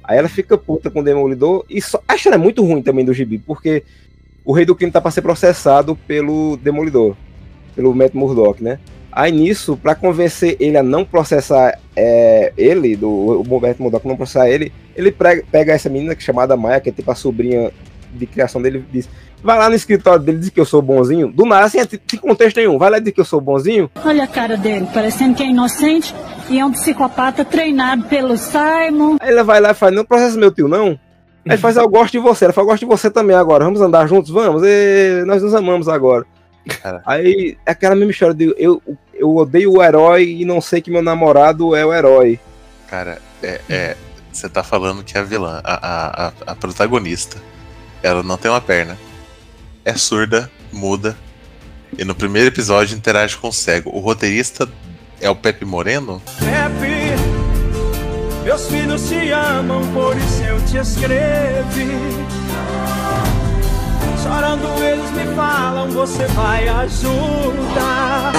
Aí 0.04 0.16
ela 0.16 0.28
fica 0.28 0.56
puta 0.56 0.92
com 0.92 1.00
o 1.00 1.02
demolidor 1.02 1.64
e 1.68 1.82
só. 1.82 2.00
A 2.06 2.14
história 2.14 2.36
é 2.36 2.38
muito 2.38 2.64
ruim 2.64 2.82
também 2.82 3.04
do 3.04 3.12
gibi, 3.12 3.36
porque 3.36 3.82
o 4.44 4.52
rei 4.52 4.64
do 4.64 4.76
crime 4.76 4.92
tá 4.92 5.00
pra 5.00 5.10
ser 5.10 5.22
processado 5.22 5.96
pelo 6.06 6.56
demolidor, 6.56 7.16
pelo 7.74 7.92
Matt 7.92 8.14
Murdock, 8.14 8.62
né? 8.62 8.78
Aí 9.10 9.32
nisso, 9.32 9.76
pra 9.76 9.96
convencer 9.96 10.56
ele 10.60 10.76
a 10.76 10.84
não 10.84 11.04
processar 11.04 11.80
é, 11.96 12.52
ele, 12.56 12.94
do 12.94 13.08
o 13.10 13.42
Roberto 13.42 13.82
Murdock 13.82 14.06
não 14.06 14.16
processar 14.16 14.48
ele, 14.48 14.72
ele 14.94 15.10
prega- 15.10 15.42
pega 15.50 15.72
essa 15.72 15.88
menina 15.88 16.14
que 16.14 16.22
é 16.22 16.24
chamada 16.24 16.56
Maia, 16.56 16.80
que 16.80 16.90
é 16.90 16.92
tipo 16.92 17.10
a 17.10 17.14
sobrinha 17.16 17.72
de 18.14 18.24
criação 18.26 18.62
dele, 18.62 18.84
e 18.88 18.92
diz: 18.92 19.08
vai 19.42 19.58
lá 19.58 19.68
no 19.68 19.74
escritório 19.74 20.22
dele, 20.22 20.38
diz 20.38 20.48
que 20.50 20.60
eu 20.60 20.64
sou 20.64 20.80
bonzinho. 20.82 21.32
Do 21.32 21.44
nada, 21.44 21.66
assim, 21.66 21.78
sem 22.08 22.18
contexto 22.20 22.56
nenhum, 22.56 22.78
vai 22.78 22.90
lá 22.90 22.98
e 22.98 23.00
diz 23.00 23.12
que 23.12 23.20
eu 23.20 23.24
sou 23.24 23.40
bonzinho. 23.40 23.90
Olha 24.04 24.24
a 24.24 24.26
cara 24.26 24.56
dele, 24.56 24.86
parecendo 24.92 25.34
que 25.34 25.42
é 25.42 25.46
inocente 25.46 26.14
e 26.48 26.58
é 26.58 26.64
um 26.64 26.72
psicopata 26.72 27.44
treinado 27.44 28.04
pelo 28.04 28.36
Simon. 28.36 29.16
Aí 29.20 29.30
ela 29.30 29.44
vai 29.44 29.60
lá 29.60 29.70
e 29.70 29.74
fala: 29.74 29.92
não 29.92 30.04
processa 30.04 30.38
meu 30.38 30.50
tio, 30.52 30.68
não. 30.68 30.88
Aí 31.44 31.52
ele 31.54 31.56
faz, 31.58 31.76
eu 31.76 31.88
gosto 31.88 32.12
de 32.12 32.18
você. 32.18 32.44
Ela 32.44 32.52
fala, 32.52 32.64
eu 32.66 32.70
gosto 32.70 32.80
de 32.80 32.86
você 32.86 33.10
também 33.10 33.34
agora. 33.34 33.64
Vamos 33.64 33.80
andar 33.80 34.06
juntos? 34.06 34.30
Vamos. 34.30 34.62
E 34.64 35.24
nós 35.26 35.42
nos 35.42 35.54
amamos 35.54 35.88
agora. 35.88 36.24
Cara. 36.80 37.02
Aí 37.04 37.56
é 37.66 37.72
aquela 37.72 37.96
mesma 37.96 38.12
história 38.12 38.32
de 38.34 38.54
eu, 38.56 38.80
eu 39.12 39.34
odeio 39.34 39.72
o 39.72 39.82
herói 39.82 40.36
e 40.38 40.44
não 40.44 40.60
sei 40.60 40.80
que 40.80 40.90
meu 40.92 41.02
namorado 41.02 41.74
é 41.74 41.84
o 41.84 41.92
herói. 41.92 42.38
Cara, 42.88 43.18
é. 43.42 43.60
é- 43.68 43.96
Você 44.32 44.48
tá 44.48 44.62
falando 44.62 45.02
que 45.02 45.18
a 45.18 45.22
vilã, 45.22 45.60
a, 45.64 45.74
a, 45.74 46.26
a, 46.28 46.32
a 46.46 46.54
protagonista, 46.54 47.38
ela 48.02 48.22
não 48.22 48.36
tem 48.38 48.48
uma 48.50 48.60
perna. 48.60 48.96
É 49.84 49.94
surda, 49.94 50.50
muda. 50.72 51.16
E 51.98 52.04
no 52.04 52.14
primeiro 52.14 52.48
episódio 52.48 52.96
interage 52.96 53.36
com 53.36 53.48
o 53.48 53.52
cego. 53.52 53.90
O 53.90 53.98
roteirista 53.98 54.68
é 55.20 55.28
o 55.28 55.34
Pepe 55.34 55.64
Moreno? 55.64 56.22
Pepe, 56.38 57.16
meus 58.44 58.68
filhos 58.68 59.08
te 59.08 59.30
amam, 59.30 59.82
por 59.92 60.16
isso 60.16 60.42
eu 60.44 60.64
te 60.66 60.76
escrevi. 60.78 61.88
Chorando 64.22 64.82
eles 64.82 65.10
me 65.10 65.34
falam, 65.34 65.90
você 65.90 66.26
vai 66.28 66.68
ajudar. 66.68 68.32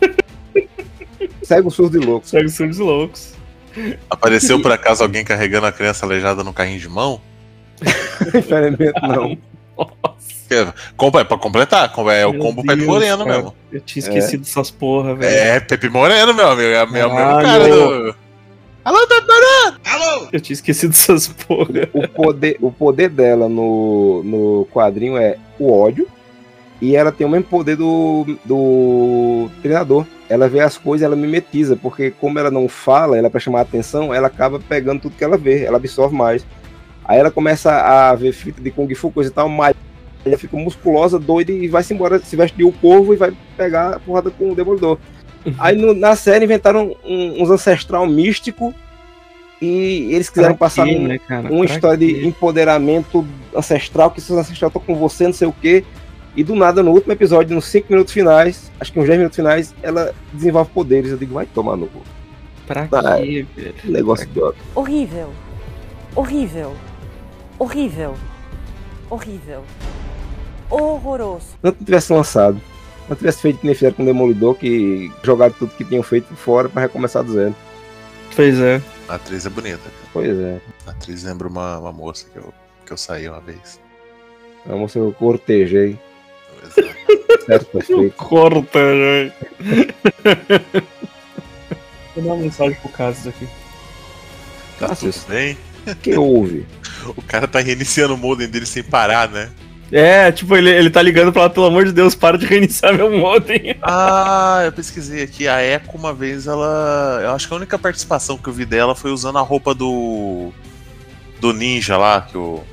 Cego, 1.42 1.70
surdo 1.70 2.02
e 2.02 2.04
louco. 2.04 2.26
Cegos 2.26 2.54
surdos 2.54 2.78
e 2.78 2.82
loucos. 2.82 3.34
Apareceu 4.08 4.60
por 4.60 4.72
acaso 4.72 5.02
alguém 5.02 5.24
carregando 5.24 5.66
a 5.66 5.72
criança 5.72 6.06
aleijada 6.06 6.42
no 6.42 6.52
carrinho 6.52 6.80
de 6.80 6.88
mão? 6.88 7.20
Infelizmente, 8.34 9.00
não. 9.02 9.36
É, 10.48 10.72
compa- 10.96 11.20
é 11.20 11.24
pra 11.24 11.36
completar, 11.36 11.90
com- 11.92 12.08
é 12.10 12.24
o 12.26 12.32
Meu 12.32 12.40
combo 12.40 12.62
Deus, 12.62 12.74
Pepe 12.76 12.86
Moreno 12.88 13.24
cara. 13.24 13.36
mesmo. 13.36 13.54
Eu 13.72 13.80
tinha 13.80 14.00
esquecido 14.00 14.40
dessas 14.42 14.70
porra, 14.70 15.14
velho. 15.14 15.34
É, 15.36 15.60
Pepe 15.60 15.88
Moreno, 15.88 16.32
meu 16.32 16.48
amigo. 16.48 16.68
É 16.68 16.84
o 16.84 16.90
mesmo 16.90 17.10
Caralho. 17.10 17.46
cara 17.46 17.68
do. 17.68 18.16
Alô, 18.84 19.06
Pepe 19.08 19.26
Moreno! 19.26 19.80
Alô! 19.84 20.28
Eu 20.32 20.40
tinha 20.40 20.54
esquecido 20.54 20.92
essas 20.92 21.26
porra. 21.26 21.88
O 21.92 22.06
poder, 22.08 22.56
o 22.60 22.70
poder 22.70 23.08
dela 23.08 23.48
no, 23.48 24.22
no 24.22 24.68
quadrinho 24.72 25.16
é 25.16 25.36
o 25.58 25.72
ódio. 25.76 26.06
E 26.80 26.94
ela 26.94 27.10
tem 27.10 27.26
o 27.26 27.30
mesmo 27.30 27.46
poder 27.46 27.74
do, 27.74 28.38
do 28.44 29.50
treinador. 29.62 30.06
Ela 30.28 30.48
vê 30.48 30.60
as 30.60 30.76
coisas, 30.78 31.04
ela 31.04 31.16
mimetiza, 31.16 31.74
porque 31.74 32.10
como 32.12 32.38
ela 32.38 32.50
não 32.50 32.68
fala, 32.68 33.16
ela 33.16 33.26
é 33.28 33.30
pra 33.30 33.40
chamar 33.40 33.60
a 33.60 33.62
atenção, 33.62 34.12
ela 34.14 34.26
acaba 34.26 34.60
pegando 34.60 35.00
tudo 35.00 35.16
que 35.16 35.24
ela 35.24 35.36
vê, 35.38 35.64
ela 35.64 35.78
absorve 35.78 36.14
mais. 36.14 36.44
Aí 37.06 37.18
ela 37.18 37.30
começa 37.30 37.70
a 37.72 38.14
ver 38.14 38.32
fita 38.32 38.60
de 38.60 38.70
Kung 38.70 38.92
Fu, 38.94 39.10
coisa 39.10 39.30
e 39.30 39.32
tal, 39.32 39.48
mas 39.48 39.74
ela 40.24 40.36
fica 40.36 40.56
musculosa, 40.56 41.18
doida 41.18 41.52
e 41.52 41.68
vai-se 41.68 41.94
embora, 41.94 42.18
se 42.18 42.34
veste 42.34 42.56
de 42.56 42.64
um 42.64 42.72
corvo 42.72 43.14
e 43.14 43.16
vai 43.16 43.32
pegar 43.56 43.96
a 43.96 44.00
porrada 44.00 44.30
com 44.30 44.50
o 44.50 44.54
Demolidor. 44.54 44.98
Aí 45.58 45.76
no- 45.76 45.94
na 45.94 46.16
série 46.16 46.44
inventaram 46.44 46.96
um- 47.04 47.42
uns 47.42 47.48
ancestral 47.50 48.04
místico 48.06 48.74
e 49.62 50.08
eles 50.12 50.28
quiseram 50.28 50.54
Pra 50.56 50.66
passar 50.66 50.84
quê, 50.84 50.96
um- 50.96 51.06
né, 51.06 51.20
uma 51.28 51.64
Pra 51.64 51.74
história 51.74 51.96
de 51.98 52.26
empoderamento 52.26 53.24
ancestral, 53.54 54.10
que 54.10 54.20
seus 54.20 54.38
ancestrais 54.38 54.68
estão 54.70 54.82
com 54.82 54.96
você, 54.96 55.24
não 55.26 55.32
sei 55.32 55.46
o 55.46 55.52
quê. 55.52 55.84
E 56.34 56.42
do 56.44 56.54
nada, 56.54 56.82
no 56.82 56.90
último 56.90 57.12
episódio, 57.12 57.54
nos 57.54 57.64
5 57.66 57.86
minutos 57.90 58.12
finais, 58.12 58.70
acho 58.80 58.92
que 58.92 58.98
uns 59.00 59.06
10 59.06 59.16
minutos 59.16 59.36
finais, 59.36 59.74
ela 59.82 60.12
desenvolve 60.32 60.70
poderes. 60.74 61.10
Eu 61.12 61.16
digo, 61.16 61.34
vai 61.34 61.46
tomar 61.46 61.76
no 61.76 61.86
cu. 61.86 62.02
Pra 62.66 62.88
Ah, 62.92 63.16
quê, 63.18 63.46
velho? 63.56 63.72
Que 63.74 63.90
negócio 63.90 64.26
idiota. 64.26 64.58
Horrível. 64.74 65.30
Horrível. 66.14 66.74
Horrível. 67.58 68.16
Horrível. 69.08 69.64
Horroroso. 70.70 71.56
Não 71.62 71.72
tivesse 71.72 72.12
lançado. 72.12 72.60
Não 73.08 73.16
tivesse 73.16 73.40
feito 73.40 73.60
que 73.60 73.66
nem 73.66 73.74
fizeram 73.74 73.94
com 73.94 74.02
o 74.02 74.06
Demolidor, 74.06 74.54
que 74.56 75.12
jogaram 75.22 75.54
tudo 75.54 75.74
que 75.74 75.84
tinham 75.84 76.02
feito 76.02 76.34
fora 76.34 76.68
pra 76.68 76.82
recomeçar 76.82 77.22
do 77.22 77.32
zero. 77.32 77.54
Pois 78.34 78.58
é. 78.60 78.82
A 79.08 79.14
atriz 79.14 79.46
é 79.46 79.48
bonita. 79.48 79.90
Pois 80.12 80.38
é. 80.38 80.60
A 80.86 80.90
atriz 80.90 81.22
lembra 81.22 81.46
uma, 81.48 81.78
uma 81.78 81.92
moça 81.92 82.26
que 82.32 82.36
eu, 82.36 82.52
que 82.84 82.92
eu 82.92 82.96
saí 82.96 83.28
uma 83.28 83.40
vez. 83.40 83.80
É 84.66 84.70
uma 84.70 84.78
moça 84.78 84.94
que 84.94 85.04
eu 85.04 85.12
cortejei. 85.12 85.98
certo. 87.46 87.78
Corta, 88.16 88.78
né? 88.78 89.32
Vou 92.14 92.24
dar 92.24 92.32
uma 92.32 92.36
mensagem 92.36 92.74
pro 92.80 92.88
Cassius 92.90 93.28
aqui. 93.28 93.48
Tá 94.78 94.94
tudo 94.94 95.14
bem? 95.28 95.56
Que 95.94 96.14
houve? 96.16 96.66
O 97.16 97.22
cara 97.22 97.46
tá 97.46 97.60
reiniciando 97.60 98.14
o 98.14 98.18
modem 98.18 98.48
dele 98.48 98.66
sem 98.66 98.82
parar, 98.82 99.28
né? 99.30 99.50
É, 99.92 100.32
tipo, 100.32 100.56
ele, 100.56 100.68
ele 100.68 100.90
tá 100.90 101.00
ligando 101.00 101.32
pra 101.32 101.42
ela, 101.42 101.50
pelo 101.50 101.66
amor 101.66 101.84
de 101.84 101.92
Deus, 101.92 102.14
para 102.14 102.36
de 102.36 102.44
reiniciar 102.46 102.94
meu 102.94 103.10
modem. 103.10 103.76
Ah, 103.82 104.62
eu 104.64 104.72
pesquisei 104.72 105.22
aqui. 105.22 105.46
A 105.46 105.62
Echo, 105.62 105.90
uma 105.94 106.12
vez, 106.12 106.46
ela. 106.46 107.20
Eu 107.22 107.30
acho 107.30 107.46
que 107.46 107.54
a 107.54 107.56
única 107.56 107.78
participação 107.78 108.36
que 108.36 108.48
eu 108.48 108.52
vi 108.52 108.64
dela 108.64 108.94
foi 108.94 109.10
usando 109.10 109.38
a 109.38 109.42
roupa 109.42 109.74
do. 109.74 110.52
Do 111.40 111.52
ninja 111.52 111.96
lá, 111.98 112.22
que 112.22 112.36
o 112.36 112.64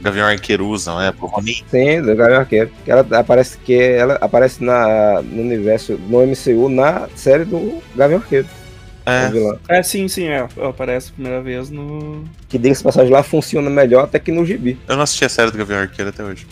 Gavião 0.00 0.26
Arqueiro 0.26 0.66
usa, 0.66 0.96
né? 0.96 1.12
Pro 1.12 1.26
Ronin. 1.26 1.62
Sim, 1.70 2.00
do 2.00 2.14
Gavião 2.14 2.40
Arqueiro. 2.40 2.70
Que 2.84 2.90
Ela 2.90 3.06
aparece 3.12 3.58
que 3.58 3.74
ela 3.74 4.14
aparece 4.14 4.62
na, 4.62 5.20
no 5.22 5.42
universo, 5.42 5.98
no 6.08 6.26
MCU, 6.26 6.68
na 6.68 7.08
série 7.14 7.44
do 7.44 7.82
Gavião 7.94 8.20
Arqueiro. 8.20 8.46
É. 9.04 9.28
Vilão. 9.28 9.58
É, 9.68 9.82
sim, 9.82 10.06
sim, 10.08 10.26
é. 10.28 10.46
Aparece 10.68 11.10
a 11.10 11.12
primeira 11.14 11.40
vez 11.42 11.70
no. 11.70 12.24
Que 12.48 12.58
diga-se 12.58 12.80
de 12.80 12.84
passagem 12.84 13.12
lá 13.12 13.22
funciona 13.22 13.68
melhor 13.68 14.04
até 14.04 14.18
que 14.18 14.30
no 14.32 14.44
gibi. 14.46 14.78
Eu 14.88 14.96
não 14.96 15.02
assisti 15.02 15.24
a 15.24 15.28
série 15.28 15.50
do 15.50 15.58
Gavião 15.58 15.80
Arqueiro 15.80 16.10
até 16.10 16.22
hoje. 16.22 16.46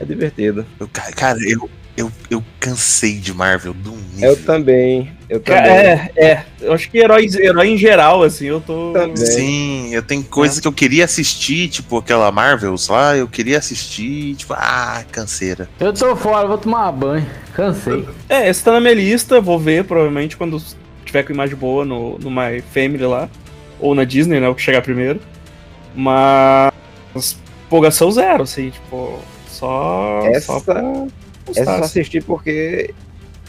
É 0.00 0.04
divertido. 0.04 0.64
Eu, 0.78 0.88
ca- 0.92 1.10
cara, 1.12 1.38
eu, 1.42 1.68
eu, 1.96 2.12
eu 2.30 2.44
cansei 2.60 3.14
de 3.14 3.34
Marvel 3.34 3.74
do 3.74 3.90
nível. 3.90 4.30
Eu 4.30 4.36
também. 4.44 5.10
Eu 5.28 5.40
também. 5.40 5.60
É, 5.72 6.10
é. 6.16 6.44
Eu 6.60 6.72
acho 6.72 6.88
que 6.88 6.98
herói, 6.98 7.26
herói 7.36 7.70
em 7.70 7.76
geral, 7.76 8.22
assim, 8.22 8.46
eu 8.46 8.60
tô. 8.60 8.92
Sim, 9.16 9.92
eu 9.92 10.00
tenho 10.00 10.22
coisas 10.22 10.60
que 10.60 10.68
eu 10.68 10.72
queria 10.72 11.04
assistir, 11.04 11.68
tipo 11.68 11.98
aquela 11.98 12.30
Marvels 12.30 12.86
lá, 12.86 13.16
eu 13.16 13.26
queria 13.26 13.58
assistir, 13.58 14.36
tipo, 14.36 14.54
ah, 14.54 15.04
canseira. 15.10 15.68
Eu 15.80 15.92
tô 15.92 16.14
fora, 16.14 16.46
vou 16.46 16.58
tomar 16.58 16.92
banho. 16.92 17.26
Cansei. 17.54 18.06
É, 18.28 18.48
esse 18.48 18.62
tá 18.62 18.70
na 18.70 18.80
minha 18.80 18.94
lista, 18.94 19.40
vou 19.40 19.58
ver 19.58 19.82
provavelmente 19.82 20.36
quando 20.36 20.62
tiver 21.08 21.24
com 21.24 21.32
imagem 21.32 21.56
boa 21.56 21.84
no, 21.84 22.18
no 22.18 22.30
My 22.30 22.62
Family 22.72 23.04
lá. 23.04 23.28
Ou 23.80 23.94
na 23.94 24.04
Disney, 24.04 24.40
né? 24.40 24.48
O 24.48 24.54
que 24.54 24.62
chegar 24.62 24.82
primeiro. 24.82 25.20
Mas. 25.94 26.72
Empolgação 27.66 28.10
zero, 28.10 28.42
assim, 28.42 28.70
tipo. 28.70 29.18
Só. 29.48 30.22
Essa, 30.26 30.52
só 30.52 30.60
pra 30.60 30.82
essa 31.56 31.72
assim. 31.72 31.82
assisti 31.82 32.20
porque 32.20 32.94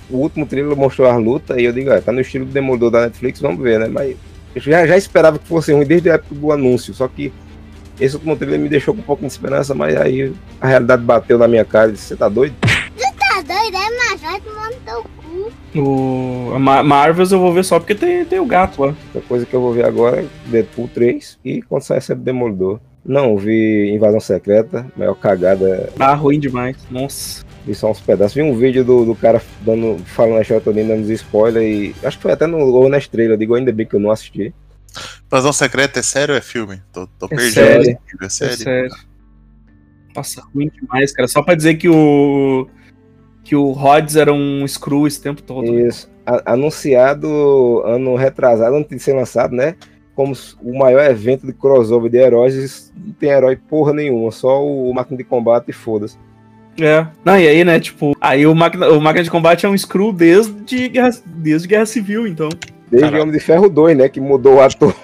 o 0.10 0.18
último 0.18 0.46
trailer 0.46 0.76
mostrou 0.76 1.10
as 1.10 1.22
lutas 1.22 1.58
e 1.58 1.64
eu 1.64 1.74
digo, 1.74 1.92
ah, 1.92 2.02
tá 2.02 2.12
no 2.12 2.22
estilo 2.22 2.46
do 2.46 2.52
Demolidor 2.52 2.92
da 2.92 3.02
Netflix, 3.02 3.40
vamos 3.40 3.62
ver, 3.62 3.80
né? 3.80 3.88
Mas 3.88 4.16
eu 4.56 4.62
já, 4.62 4.86
já 4.88 4.98
esperava 4.98 5.38
que 5.38 5.48
fosse 5.48 5.72
ruim 5.72 5.86
desde 5.86 6.10
a 6.10 6.16
época 6.16 6.36
do 6.36 6.52
anúncio, 6.52 6.94
só 6.94 7.08
que 7.08 7.32
esse 8.00 8.16
último 8.16 8.36
trailer 8.36 8.60
me 8.60 8.70
deixou 8.70 8.94
com 8.94 9.02
um 9.02 9.04
pouco 9.04 9.22
de 9.22 9.28
esperança, 9.28 9.76
mas 9.76 9.96
aí 9.96 10.34
a 10.60 10.68
realidade 10.68 11.04
bateu 11.04 11.38
na 11.38 11.48
minha 11.48 11.66
cara 11.66 11.90
e 11.90 11.94
disse, 11.94 12.06
você 12.06 12.16
tá 12.16 12.30
doido? 12.30 12.56
Tu 12.62 13.20
tá 13.20 13.42
doido, 13.42 13.76
é, 13.76 13.98
macho? 13.98 14.24
Vai 14.24 14.42
tomar 14.42 14.70
no 14.70 14.76
teu 14.78 15.04
cu. 15.04 15.52
O 15.76 16.52
a 16.56 16.60
Ma- 16.60 16.84
Marvels 16.84 17.32
eu 17.32 17.40
vou 17.40 17.54
ver 17.54 17.64
só 17.64 17.80
porque 17.80 17.94
tem, 17.96 18.26
tem 18.26 18.40
o 18.40 18.46
gato 18.46 18.82
lá. 18.82 18.96
A 19.16 19.22
coisa 19.22 19.46
que 19.46 19.54
eu 19.54 19.62
vou 19.62 19.74
ver 19.74 19.86
agora 19.86 20.22
é 20.24 20.28
Deadpool 20.48 20.90
3 20.94 21.38
e 21.46 21.62
quando 21.62 21.84
sair 21.84 22.00
esse 22.00 22.16
Demolidor. 22.16 22.80
Não, 23.06 23.38
vi 23.38 23.90
Invasão 23.92 24.20
Secreta, 24.20 24.86
maior 24.96 25.16
cagada. 25.16 25.90
Ah, 26.00 26.14
ruim 26.14 26.40
demais. 26.40 26.76
Nossa. 26.92 27.44
Vi 27.66 27.74
só 27.74 27.90
uns 27.90 28.00
pedaços. 28.02 28.34
Vi 28.36 28.42
um 28.42 28.56
vídeo 28.56 28.84
do, 28.84 29.06
do 29.06 29.16
cara 29.16 29.42
dando, 29.62 29.98
falando 30.06 30.42
a 30.42 30.60
toda, 30.60 30.84
dando 30.84 31.02
os 31.04 31.10
spoilers 31.10 31.66
e. 31.66 31.96
Acho 32.06 32.18
que 32.18 32.24
foi 32.24 32.32
até 32.34 32.46
no 32.46 32.58
ou 32.58 32.90
na 32.90 32.98
estrela. 32.98 33.34
Eu 33.34 33.38
digo, 33.38 33.56
ainda 33.56 33.72
bem 33.72 33.86
que 33.86 33.96
eu 33.96 34.00
não 34.00 34.12
assisti. 34.12 34.54
Invasão 35.28 35.54
Secreta 35.54 36.00
é 36.00 36.04
sério 36.04 36.34
ou 36.34 36.38
é 36.38 36.42
filme? 36.42 36.82
Tô, 36.92 37.08
tô 37.08 37.28
É 37.28 37.30
perdido. 37.30 37.54
sério. 37.54 37.98
É 38.22 38.26
É 38.26 38.30
sério. 38.30 38.58
sério. 38.58 38.90
Nossa, 40.16 40.42
ruim 40.54 40.70
demais, 40.70 41.12
cara. 41.14 41.28
Só 41.28 41.42
pra 41.42 41.56
dizer 41.56 41.76
que 41.76 41.88
o. 41.88 42.68
Que 43.44 43.56
o 43.56 43.72
Rhodes 43.72 44.16
era 44.16 44.34
um 44.34 44.68
screw 44.68 45.08
esse 45.08 45.22
tempo 45.22 45.42
todo. 45.42 45.66
Isso. 45.80 46.10
A- 46.26 46.54
anunciado 46.54 47.82
ano 47.86 48.16
retrasado, 48.16 48.76
antes 48.76 48.98
de 48.98 49.02
ser 49.02 49.14
lançado, 49.14 49.56
né? 49.56 49.76
Como 50.16 50.34
o 50.62 50.78
maior 50.78 51.10
evento 51.10 51.48
de 51.48 51.54
crossover 51.54 52.12
de 52.12 52.18
heróis. 52.18 52.92
Não 52.96 53.14
tem 53.14 53.30
herói 53.30 53.56
porra 53.56 53.94
nenhuma, 53.94 54.32
só 54.32 54.64
o 54.64 54.94
máquina 54.94 55.18
de 55.18 55.24
combate 55.24 55.70
e 55.70 55.74
foda-se. 55.74 56.18
É. 56.80 57.08
Não, 57.26 57.38
e 57.38 57.48
aí, 57.48 57.64
né, 57.66 57.80
tipo, 57.80 58.16
aí 58.22 58.46
o 58.46 58.56
máquina, 58.56 58.88
o 58.90 59.02
máquina 59.02 59.24
de 59.24 59.32
combate 59.32 59.66
é 59.66 59.70
um 59.70 59.78
screw 59.78 60.14
desde 60.14 60.88
Guerra, 60.90 61.10
desde 61.26 61.68
Guerra 61.68 61.86
Civil, 61.86 62.28
então. 62.28 62.50
Desde 62.90 63.20
Homem 63.20 63.32
de 63.32 63.40
Ferro 63.40 63.70
2, 63.70 63.98
né? 63.98 64.10
Que 64.10 64.20
mudou 64.20 64.56
o 64.56 64.62
ator. 64.62 64.96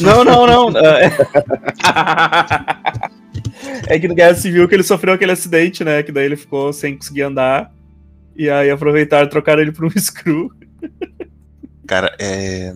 Não, 0.00 0.24
não, 0.24 0.46
não. 0.46 0.70
é... 0.78 1.10
é 3.94 3.98
que 3.98 4.08
no 4.08 4.14
Guerra 4.14 4.34
Civil 4.34 4.68
que 4.68 4.74
ele 4.74 4.82
sofreu 4.82 5.14
aquele 5.14 5.32
acidente, 5.32 5.84
né? 5.84 6.02
Que 6.02 6.12
daí 6.12 6.24
ele 6.26 6.36
ficou 6.36 6.72
sem 6.72 6.96
conseguir 6.96 7.22
andar. 7.22 7.72
E 8.38 8.48
aí 8.48 8.70
aproveitaram 8.70 9.26
e 9.26 9.30
trocaram 9.30 9.60
ele 9.60 9.72
por 9.72 9.84
um 9.84 9.90
screw. 9.98 10.50
Cara, 11.86 12.14
é. 12.18 12.74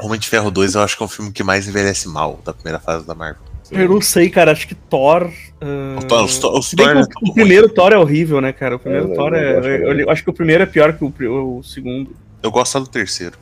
Homem 0.00 0.20
de 0.20 0.28
Ferro 0.28 0.50
2 0.50 0.76
eu 0.76 0.82
acho 0.82 0.96
que 0.96 1.02
é 1.02 1.06
o 1.06 1.08
filme 1.08 1.32
que 1.32 1.42
mais 1.42 1.66
envelhece 1.66 2.08
mal 2.08 2.40
da 2.44 2.54
primeira 2.54 2.78
fase 2.78 3.04
da 3.04 3.14
Marvel. 3.14 3.42
Eu 3.72 3.88
não 3.88 4.00
sei, 4.00 4.30
cara. 4.30 4.52
Acho 4.52 4.68
que 4.68 4.74
Thor. 4.76 5.28
ah, 5.60 5.98
O 5.98 6.06
Thor- 6.06 6.24
os 6.24 6.38
Thor- 6.38 6.58
os 6.58 6.68
se 6.68 6.76
bem 6.76 6.86
Thor 6.86 6.94
que 7.08 7.26
é 7.26 7.30
o, 7.30 7.34
primeiro 7.34 7.68
Thor 7.68 7.92
é 7.92 7.98
horrível, 7.98 8.40
né, 8.40 8.52
cara? 8.52 8.76
O 8.76 8.78
primeiro 8.78 9.10
É, 9.12 9.14
Thor 9.14 9.34
eu 9.34 9.38
é. 9.38 9.54
gosto 9.54 9.68
Eu, 9.68 9.88
também. 9.88 10.00
eu 10.04 10.10
acho 10.10 10.22
que 10.24 10.30
o 10.30 10.32
primeiro 10.32 10.62
é 10.62 10.66
pior 10.66 10.92
que 10.96 11.04
o, 11.04 11.58
o 11.58 11.62
segundo. 11.64 12.14
Eu 12.42 12.50
gosto 12.52 12.78
do 12.78 12.86
terceiro. 12.86 13.36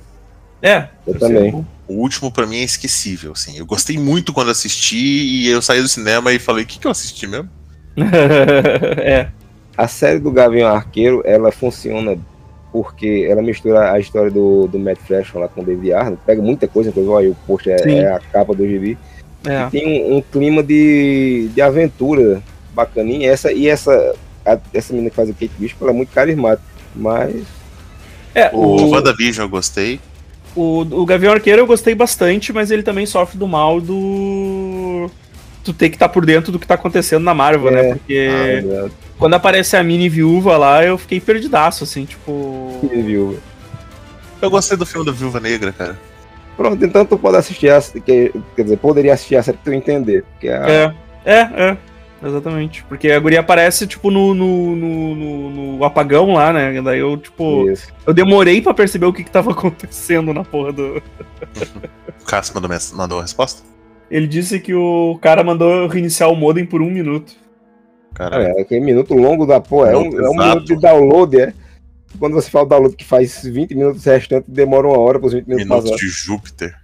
É, 0.62 0.88
Eu 1.07 1.19
também. 1.19 1.52
O 1.87 1.95
último 2.00 2.33
pra 2.33 2.47
mim 2.47 2.57
é 2.57 2.64
esquecível, 2.64 3.33
assim. 3.33 3.59
Eu 3.59 3.66
gostei 3.66 3.99
muito 3.99 4.33
quando 4.33 4.50
assisti 4.50 4.97
e 4.97 5.49
eu 5.49 5.61
saí 5.61 5.83
do 5.83 5.87
cinema 5.88 6.33
e 6.33 6.38
falei, 6.38 6.64
o 6.64 6.66
que, 6.66 6.78
que 6.78 6.87
eu 6.87 6.90
assisti 6.90 7.26
mesmo? 7.26 7.50
é. 8.99 9.28
A 9.76 9.87
série 9.88 10.18
do 10.18 10.30
Gavião 10.30 10.68
Arqueiro, 10.68 11.23
ela 11.25 11.52
funciona 11.52 12.16
porque 12.73 13.26
ela 13.30 13.40
mistura 13.42 13.92
a 13.92 13.99
história 13.99 14.30
do, 14.30 14.66
do 14.66 14.78
Matt 14.78 14.99
Fraction 15.06 15.40
lá 15.40 15.49
com 15.49 15.61
o 15.62 15.64
David 15.64 15.92
Arnold, 15.92 16.18
pega 16.26 16.42
muita 16.42 16.66
coisa, 16.68 16.90
inclusive 16.90 17.12
olha, 17.12 17.30
o 17.30 17.35
post 17.47 17.71
é, 17.71 17.76
é 17.87 18.12
a 18.12 18.18
capa 18.21 18.54
do 18.54 18.66
gibi. 18.66 18.99
É. 19.47 19.66
E 19.66 19.71
tem 19.71 20.12
um, 20.12 20.16
um 20.16 20.23
clima 20.23 20.62
de, 20.62 21.49
de 21.54 21.61
aventura 21.62 22.42
bacaninha. 22.75 23.30
Essa, 23.30 23.52
e 23.52 23.68
essa, 23.68 24.14
a- 24.45 24.59
essa 24.75 24.92
menina 24.92 25.11
que 25.11 25.16
faz 25.16 25.28
o 25.30 25.33
Kate 25.35 25.52
Bishop, 25.59 25.83
ela 25.83 25.92
é 25.92 25.95
muito 25.95 26.12
carismática, 26.12 26.66
mas 26.95 27.35
É, 28.35 28.50
O, 28.52 28.59
o, 28.59 28.90
WandaVision 28.90 29.47
eu 29.47 29.50
gostei. 29.50 29.99
o, 30.54 30.80
o 30.80 31.06
Gavião 31.06 31.33
Arqueiro 31.33 31.62
eu 31.62 31.66
gostei 31.66 31.95
bastante, 31.95 32.52
mas 32.52 32.71
ele 32.71 32.83
também 32.83 33.06
sofre 33.06 33.38
do 33.38 33.47
mal 33.49 33.80
do. 33.80 33.95
Tu 35.66 35.75
ter 35.75 35.88
que 35.90 35.96
estar 35.96 36.08
por 36.08 36.25
dentro 36.25 36.52
do 36.52 36.58
que 36.58 36.66
tá 36.66 36.75
acontecendo 36.75 37.23
na 37.25 37.35
Marvel, 37.35 37.70
né? 37.73 37.88
É. 37.90 37.92
Porque 37.94 38.28
Ah, 38.30 38.90
quando 39.18 39.35
aparece 39.35 39.76
a 39.76 39.82
mini 39.82 40.08
viúva 40.08 40.56
lá, 40.56 40.85
eu 40.85 40.96
fiquei 40.96 41.20
perdidaço, 41.20 41.82
assim, 41.85 42.04
tipo. 42.04 42.78
viu? 42.90 43.38
Eu 44.40 44.49
gostei 44.50 44.76
do 44.76 44.87
filme 44.87 45.04
da 45.04 45.12
Viúva 45.12 45.40
Negra, 45.40 45.73
cara. 45.73 45.99
Pronto, 46.56 46.85
então 46.85 47.04
tu 47.04 47.18
pode 47.18 47.37
assistir 47.37 47.70
a, 47.70 47.80
que, 47.80 48.32
quer 48.54 48.62
dizer, 48.62 48.76
poderia 48.78 49.12
assistir 49.14 49.37
a 49.37 49.42
série 49.42 49.58
pra 49.58 49.73
tu 49.73 49.76
entender. 49.76 50.25
Porque 50.32 50.49
a, 50.49 50.66
É, 50.70 50.94
é, 51.25 51.38
é. 51.40 51.76
Exatamente. 52.25 52.82
Porque 52.85 53.11
a 53.11 53.18
guria 53.20 53.40
aparece, 53.40 53.87
tipo, 53.87 54.11
no, 54.11 54.35
no, 54.35 54.75
no, 54.76 55.14
no- 55.14 55.76
no 55.78 55.85
apagão 55.85 56.32
lá, 56.35 56.52
né? 56.52 56.80
Daí 56.80 57.00
eu, 57.00 57.16
tipo. 57.16 57.68
Isso. 57.70 57.88
Eu 58.06 58.14
demorei 58.14 58.62
pra 58.62 58.73
perceber 58.73 59.06
o 59.06 59.12
que, 59.12 59.23
que 59.25 59.30
tava 59.30 59.50
acontecendo 59.52 60.32
na 60.32 60.44
porra 60.44 60.73
do. 60.73 61.02
O 62.23 62.25
Cássio 62.26 62.54
mandou, 62.56 62.70
mandou 62.94 63.18
a 63.20 63.23
resposta? 63.23 63.62
Ele 64.10 64.26
disse 64.26 64.60
que 64.60 64.75
o 64.75 65.18
cara 65.20 65.42
mandou 65.42 65.86
reiniciar 65.88 66.30
o 66.30 66.36
modem 66.36 66.64
por 66.64 66.80
um 66.80 66.90
minuto. 66.90 67.34
Cara, 68.14 68.42
É, 68.42 68.60
aquele 68.60 68.80
minuto 68.84 69.14
longo 69.14 69.44
da 69.46 69.60
porra. 69.60 69.90
É 69.90 69.96
um, 69.96 70.02
Minuto 70.02 70.25
é 70.25 70.28
um 70.30 70.34
minuto 70.36 70.64
de 70.64 70.76
download, 70.76 71.40
é. 71.40 71.52
Quando 72.18 72.32
você 72.32 72.50
fala 72.50 72.66
download 72.66 72.96
que 72.96 73.04
faz 73.04 73.42
20 73.44 73.75
minutos 73.75 74.04
restante, 74.04 74.50
demora 74.50 74.86
uma 74.86 74.98
hora 74.98 75.18
para 75.18 75.26
os 75.26 75.34
20 75.34 75.46
minutos 75.46 75.66
minutos 75.68 75.90
passar. 75.90 76.02
de 76.02 76.08
Júpiter. 76.08 76.75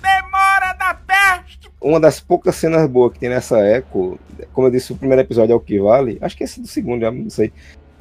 Demora 0.00 0.72
da 0.78 0.94
peste! 0.94 1.68
Uma 1.80 1.98
das 1.98 2.20
poucas 2.20 2.54
cenas 2.54 2.88
boas 2.88 3.12
que 3.12 3.18
tem 3.18 3.28
nessa 3.28 3.58
Echo, 3.60 4.18
como 4.52 4.66
eu 4.66 4.70
disse, 4.70 4.92
o 4.92 4.96
primeiro 4.96 5.22
episódio 5.22 5.52
é 5.52 5.56
o 5.56 5.60
que 5.60 5.80
vale. 5.80 6.18
Acho 6.20 6.36
que 6.36 6.44
é 6.44 6.46
esse 6.46 6.60
do 6.60 6.68
segundo, 6.68 7.00
já 7.00 7.10
não 7.10 7.30
sei. 7.30 7.52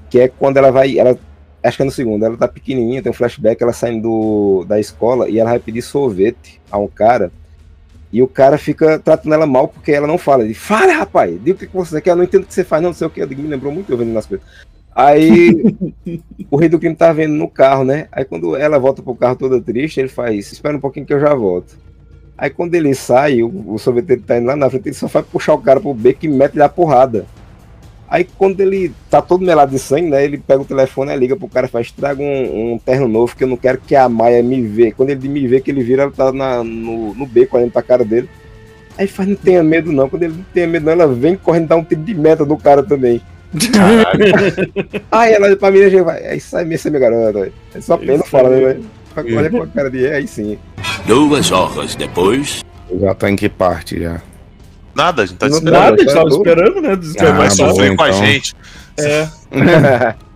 Que 0.09 0.19
é 0.21 0.27
quando 0.27 0.57
ela 0.57 0.71
vai. 0.71 0.99
Ela, 0.99 1.17
acho 1.63 1.77
que 1.77 1.83
é 1.83 1.85
no 1.85 1.91
segundo. 1.91 2.25
Ela 2.25 2.37
tá 2.37 2.47
pequenininha, 2.47 3.01
tem 3.01 3.09
um 3.09 3.13
flashback, 3.13 3.61
ela 3.61 3.73
saindo 3.73 4.03
do, 4.03 4.65
da 4.65 4.79
escola 4.79 5.29
e 5.29 5.39
ela 5.39 5.51
vai 5.51 5.59
pedir 5.59 5.81
sorvete 5.81 6.61
a 6.71 6.77
um 6.77 6.87
cara. 6.87 7.31
E 8.11 8.21
o 8.23 8.27
cara 8.27 8.57
fica 8.57 8.97
tratando 8.97 9.33
ela 9.33 9.45
mal 9.45 9.67
porque 9.67 9.91
ela 9.91 10.07
não 10.07 10.17
fala. 10.17 10.43
Ele 10.43 10.53
fala, 10.53 10.93
rapaz, 10.93 11.31
diga 11.43 11.51
o 11.51 11.67
que 11.67 11.67
você 11.67 12.01
quer, 12.01 12.11
eu 12.11 12.15
não 12.15 12.23
entendo 12.23 12.43
o 12.43 12.47
que 12.47 12.53
você 12.53 12.63
faz, 12.63 12.81
não, 12.81 12.89
não 12.89 12.95
sei 12.95 13.05
o 13.05 13.09
que. 13.09 13.21
Eu 13.21 13.27
digo, 13.27 13.41
me 13.41 13.47
lembrou 13.47 13.71
muito 13.71 13.91
eu 13.91 13.97
vendo 13.97 14.13
nas 14.13 14.25
coisas. 14.25 14.45
Aí 14.95 15.53
o 16.49 16.57
rei 16.57 16.67
do 16.67 16.79
crime 16.79 16.95
tá 16.95 17.13
vendo 17.13 17.33
no 17.33 17.47
carro, 17.47 17.83
né? 17.83 18.07
Aí 18.11 18.25
quando 18.25 18.55
ela 18.55 18.79
volta 18.79 19.01
pro 19.01 19.15
carro 19.15 19.35
toda 19.35 19.61
triste, 19.61 19.99
ele 19.99 20.09
faz, 20.09 20.51
espera 20.51 20.75
um 20.75 20.81
pouquinho 20.81 21.05
que 21.05 21.13
eu 21.13 21.19
já 21.19 21.33
volto. 21.33 21.77
Aí 22.37 22.49
quando 22.49 22.73
ele 22.73 22.95
sai, 22.95 23.43
o, 23.43 23.73
o 23.73 23.77
sorveteiro 23.77 24.23
tá 24.23 24.37
indo 24.37 24.47
lá 24.47 24.55
na 24.55 24.69
frente, 24.69 24.87
ele 24.87 24.95
só 24.95 25.07
vai 25.07 25.21
puxar 25.21 25.53
o 25.53 25.61
cara 25.61 25.79
pro 25.79 25.93
beco 25.93 26.25
e 26.25 26.29
mete-lhe 26.29 26.63
a 26.63 26.69
porrada. 26.69 27.25
Aí 28.09 28.27
quando 28.37 28.59
ele 28.61 28.91
tá 29.09 29.21
todo 29.21 29.45
melado 29.45 29.71
de 29.71 29.77
sangue, 29.77 30.09
né? 30.09 30.23
Ele 30.23 30.37
pega 30.37 30.61
o 30.61 30.65
telefone 30.65 31.11
e 31.11 31.17
liga 31.17 31.35
pro 31.35 31.47
cara 31.47 31.67
e 31.67 31.69
faz, 31.69 31.91
traga 31.91 32.21
um, 32.21 32.73
um 32.73 32.79
terno 32.79 33.07
novo 33.07 33.35
que 33.35 33.43
eu 33.43 33.47
não 33.47 33.57
quero 33.57 33.77
que 33.77 33.95
a 33.95 34.09
Maia 34.09 34.41
me 34.41 34.61
vê. 34.61 34.91
Quando 34.91 35.11
ele 35.11 35.29
me 35.29 35.47
vê 35.47 35.61
que 35.61 35.69
ele 35.69 35.83
vira, 35.83 36.03
ela 36.03 36.11
tá 36.11 36.31
na, 36.31 36.63
no, 36.63 37.13
no 37.13 37.25
beco 37.27 37.55
olhando 37.55 37.71
pra 37.71 37.83
cara 37.83 38.03
dele. 38.03 38.27
Aí 38.97 39.05
faz, 39.05 39.29
não 39.29 39.35
tenha 39.35 39.63
medo 39.63 39.91
não. 39.91 40.09
Quando 40.09 40.23
ele 40.23 40.33
não 40.37 40.45
tenha 40.53 40.67
medo 40.67 40.85
não, 40.85 40.93
ela 40.93 41.07
vem 41.07 41.35
correndo 41.35 41.67
dar 41.67 41.75
um 41.75 41.83
tiro 41.83 42.01
de 42.01 42.15
meta 42.15 42.43
no 42.43 42.57
cara 42.57 42.81
também. 42.81 43.21
Aí 45.11 45.33
ela 45.33 45.55
pra 45.55 45.71
mim 45.71 45.89
já 45.89 46.03
vai, 46.03 46.19
é 46.21 46.35
isso 46.35 46.55
aí 46.55 46.65
mesmo, 46.65 46.91
minha 46.91 46.99
garota. 46.99 47.39
velho. 47.39 47.53
É 47.73 47.81
só 47.81 47.97
pena 47.97 48.23
fala, 48.23 48.49
né, 48.49 48.59
velho? 48.59 48.85
Olha 49.37 49.49
com 49.49 49.63
a 49.63 49.67
cara 49.73 49.89
de 49.89 50.05
é, 50.05 50.15
aí 50.15 50.27
sim. 50.27 50.57
Duas 51.05 51.51
horas 51.51 51.95
depois. 51.95 52.63
Já 52.99 53.13
tá 53.13 53.29
em 53.29 53.35
que 53.35 53.49
parte 53.49 53.99
já? 53.99 54.21
Nada, 54.96 55.24
a 55.24 55.25
gente 55.25 55.38
tá 55.38 55.48
esperando. 55.48 55.74
Nada, 55.74 55.96
a 55.96 55.98
gente 55.98 56.08
tá 56.08 56.13
tava 56.13 56.29
tudo. 56.29 56.48
esperando, 56.48 56.81
né? 56.81 56.96
Desesperado. 56.96 57.36
Ah, 57.36 57.38
Vai 57.38 57.50
sofrer 57.50 57.96
com 57.96 58.03
a 58.03 58.10
então. 58.10 58.25
gente. 58.25 58.55
É. 58.98 59.29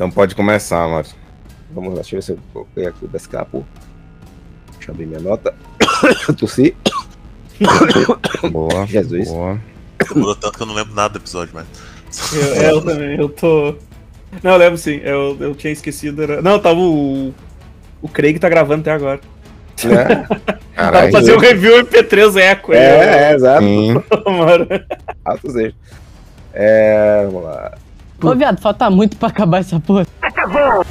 Então 0.00 0.10
pode 0.10 0.34
começar, 0.34 0.88
Márcio. 0.88 1.14
Vamos 1.74 1.90
lá, 1.90 1.96
deixa 1.96 2.16
eu 2.16 2.20
ver 2.20 2.22
se 2.24 2.32
eu 2.32 2.38
coloquei 2.54 2.86
aqui 2.86 3.04
o 3.04 3.08
Descapo. 3.08 3.66
Deixa 4.72 4.90
eu 4.90 4.94
abrir 4.94 5.04
minha 5.04 5.20
nota. 5.20 5.54
Tossi. 6.38 6.74
Boa. 8.50 8.86
Jesus. 8.86 9.28
Boa. 9.28 9.60
Demorou 10.08 10.34
tanto 10.34 10.56
que 10.56 10.62
eu 10.62 10.66
não 10.66 10.74
lembro 10.74 10.94
nada 10.94 11.10
do 11.10 11.18
episódio, 11.18 11.52
mas. 11.52 11.66
Eu, 12.32 12.54
é, 12.54 12.70
eu 12.70 12.82
também, 12.82 13.18
eu 13.18 13.28
tô. 13.28 13.74
Não, 14.42 14.52
eu 14.52 14.56
lembro 14.56 14.78
sim, 14.78 15.02
eu, 15.04 15.36
eu 15.38 15.54
tinha 15.54 15.70
esquecido. 15.70 16.22
Era... 16.22 16.40
Não, 16.40 16.58
tava 16.58 16.80
o. 16.80 17.34
O 18.00 18.08
Craig 18.08 18.38
tá 18.38 18.48
gravando 18.48 18.80
até 18.80 18.92
agora. 18.92 19.20
Né? 19.88 20.26
Caralho. 20.74 21.12
fazer 21.12 21.32
o 21.32 21.38
review 21.38 21.84
MP3 21.84 22.36
Eco. 22.36 22.72
É, 22.72 23.30
é, 23.30 23.34
exato. 23.34 23.62
Sim. 23.62 23.94
Mano. 24.26 24.66
Altos 25.24 25.56
erros. 25.56 25.74
É, 26.52 27.24
vamos 27.26 27.44
lá. 27.44 27.72
Ô, 28.22 28.34
viado, 28.34 28.60
falta 28.60 28.90
muito 28.90 29.16
pra 29.16 29.28
acabar 29.28 29.58
essa 29.58 29.80
porra. 29.80 30.06
Acabou! 30.20 30.84